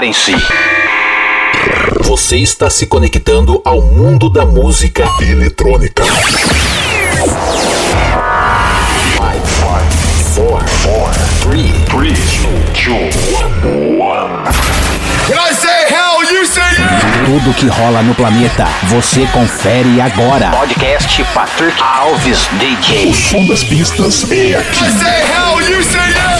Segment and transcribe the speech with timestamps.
[0.00, 0.34] Preparem-se.
[2.04, 6.02] Você está se conectando ao mundo da música eletrônica.
[6.02, 6.16] Five,
[9.44, 9.84] five,
[10.34, 11.10] four, four,
[11.42, 12.14] three, three,
[12.72, 12.94] two,
[13.36, 14.44] one, one.
[15.26, 16.24] Can I say hell?
[16.32, 17.24] You say yeah.
[17.26, 20.50] Tudo que rola no planeta, você confere agora.
[20.50, 23.10] Podcast Patrick Alves DJ.
[23.10, 24.82] O som das pistas é aqui.
[24.82, 25.60] I say hell?
[25.60, 26.39] You say yeah.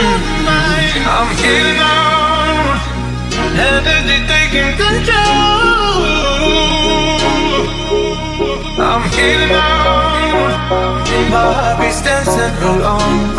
[0.00, 2.78] I'm feeling out.
[3.58, 5.98] Energy taking control.
[8.78, 9.98] I'm feeling out.
[11.30, 13.34] My heart beats dancing, alone.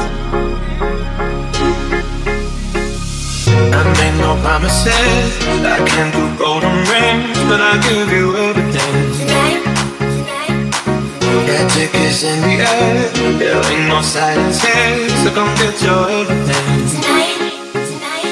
[3.71, 5.29] I made no promises.
[5.63, 9.08] I can't do golden rings, but I'll give you everything.
[11.49, 13.09] Magic is in the air.
[13.39, 16.87] There ain't no silence here, so come get your everything.
[16.93, 17.37] Tonight,
[17.73, 18.29] tonight.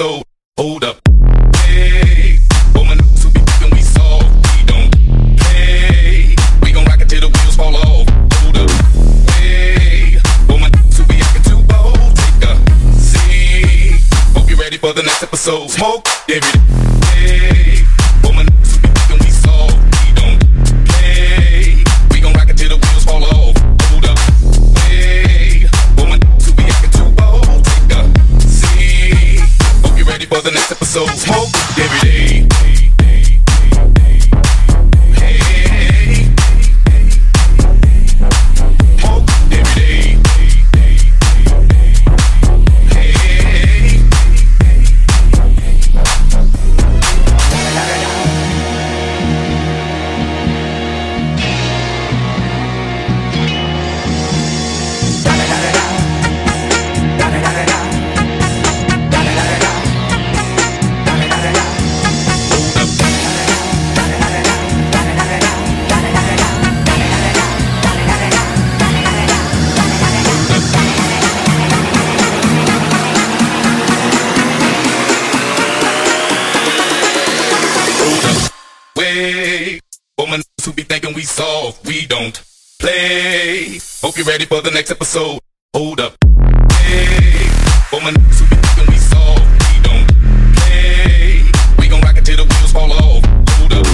[0.00, 0.29] so
[84.40, 85.38] ready for the next episode.
[85.74, 86.16] Hold up.
[86.84, 87.44] Hey,
[87.90, 90.06] for my niggas who be thinking we solve, we don't
[90.56, 91.44] play.
[91.78, 93.22] We gon' rock it till the wheels fall off.
[93.58, 93.86] Hold up.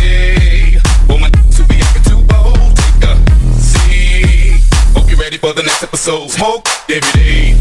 [0.00, 4.62] Hey, for my niggas who be acting too bold, take a seat.
[4.96, 6.30] Hope you're ready for the next episode.
[6.30, 7.53] Smoke every day.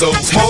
[0.00, 0.28] Next.
[0.28, 0.49] Smoke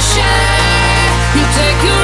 [0.00, 1.99] You take your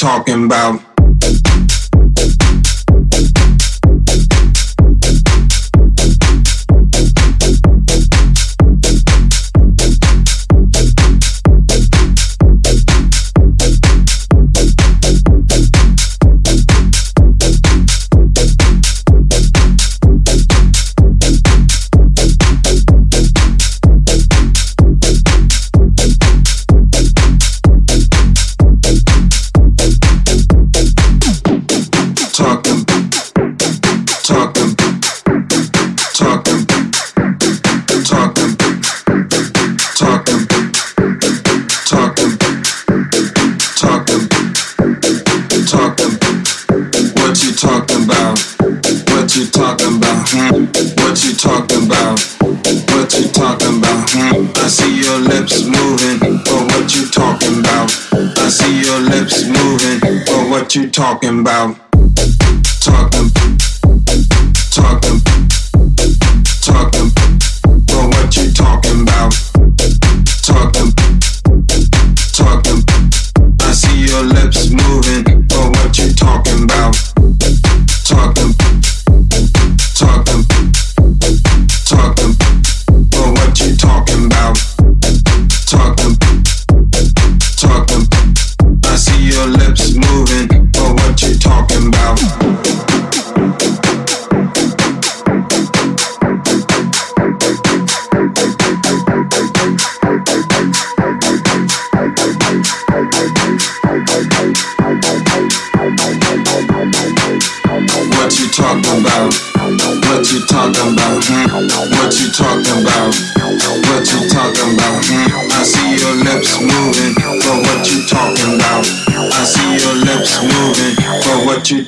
[0.00, 0.89] talking about?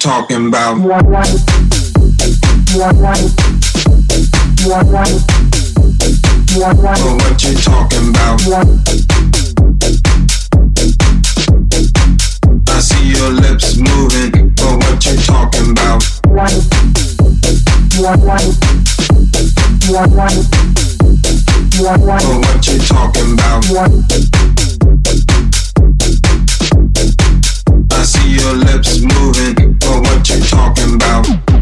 [0.03, 0.83] Talking about.
[0.83, 1.29] But what
[7.45, 8.41] you talking about?
[12.69, 16.03] I see your lips moving, but what you talking about?
[16.25, 16.53] But
[22.41, 24.52] what you talking about?
[28.43, 31.62] Your lips moving, but what you talking about?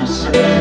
[0.00, 0.59] Last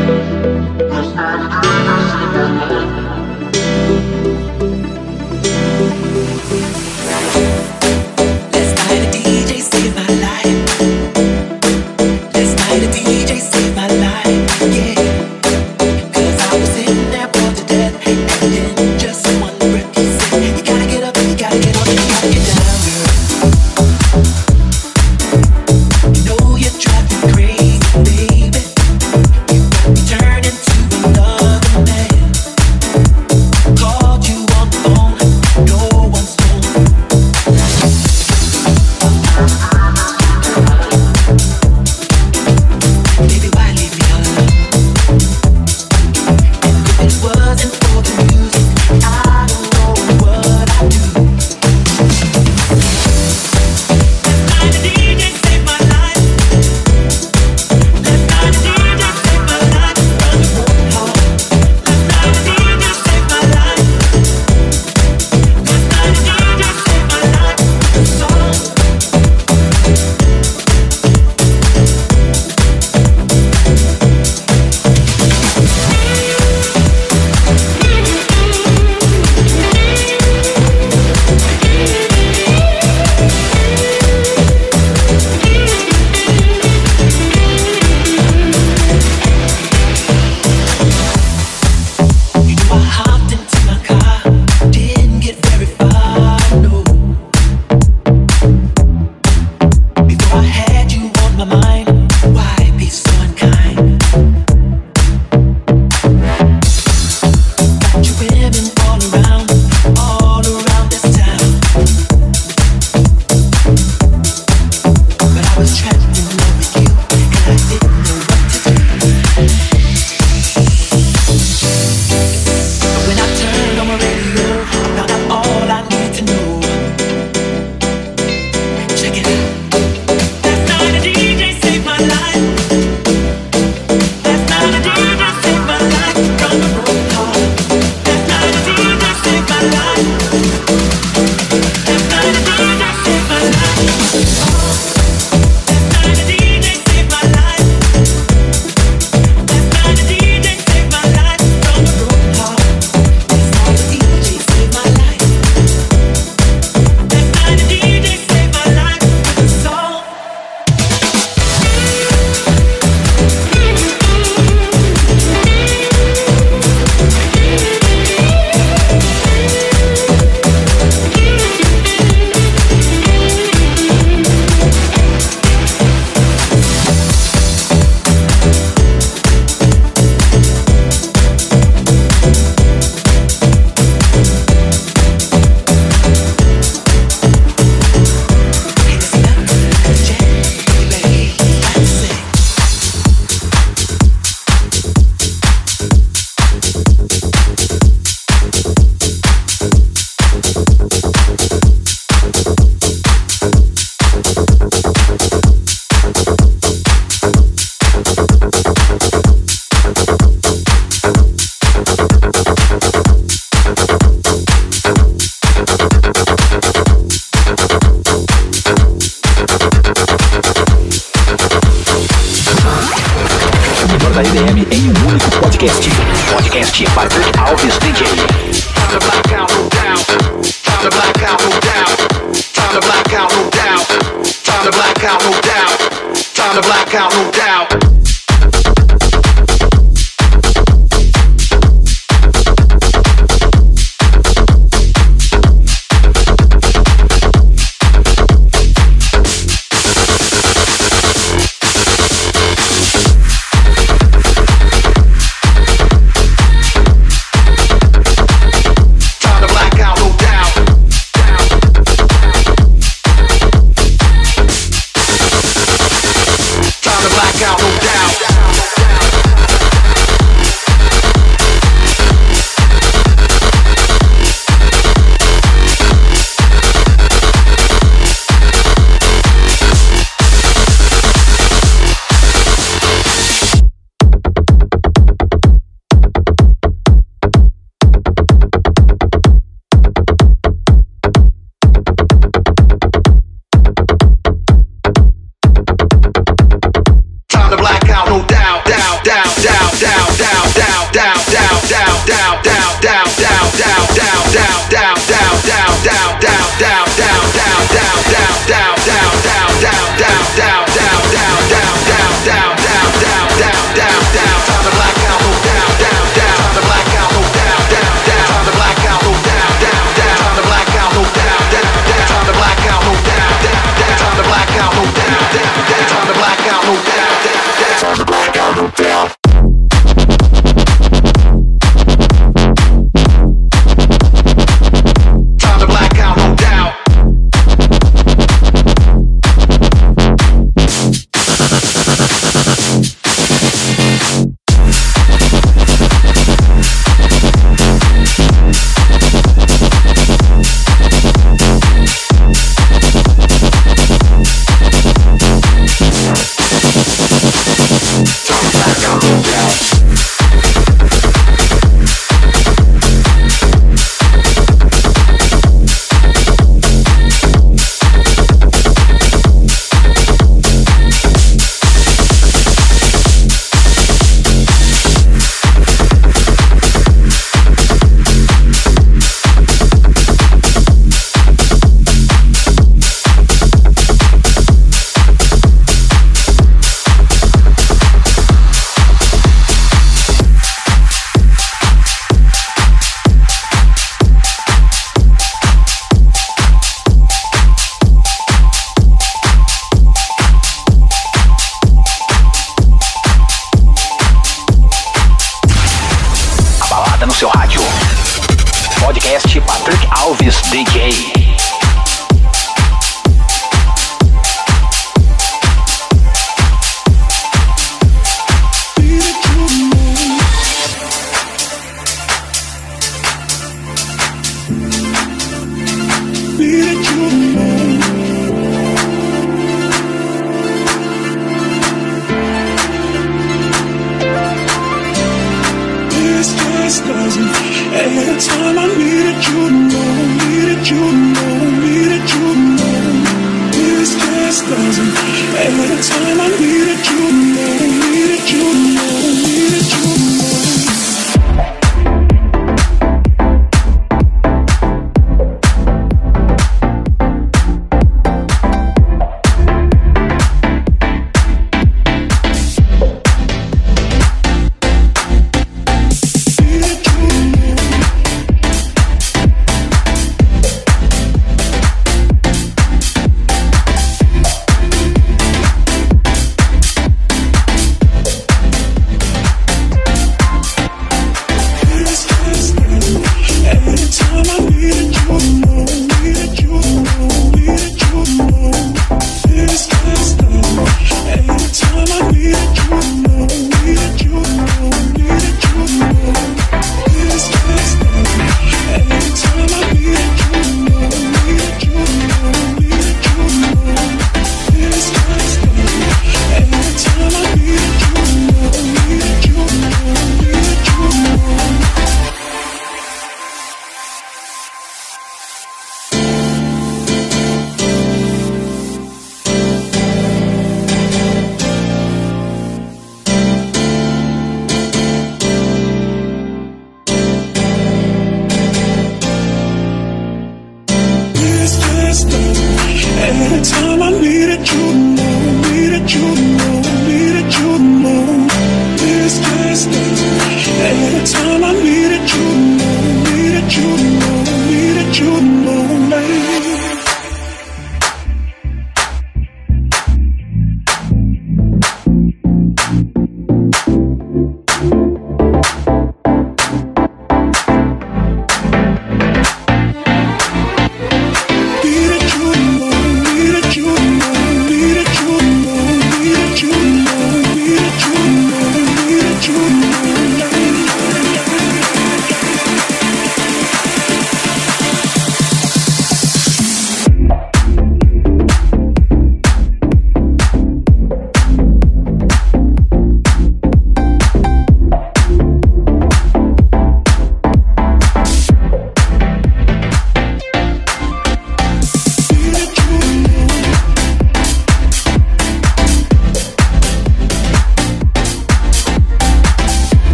[236.50, 237.49] Time to black out, no doubt.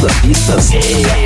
[0.00, 1.25] Das pistas é